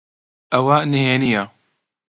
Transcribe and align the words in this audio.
ئەوە 0.51 0.77
نهێنییە؟ 0.91 1.43